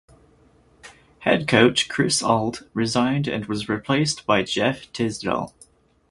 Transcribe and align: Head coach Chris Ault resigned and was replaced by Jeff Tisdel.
Head 1.19 1.47
coach 1.47 1.87
Chris 1.87 2.23
Ault 2.23 2.63
resigned 2.73 3.27
and 3.27 3.45
was 3.45 3.69
replaced 3.69 4.25
by 4.25 4.41
Jeff 4.41 4.91
Tisdel. 4.93 5.53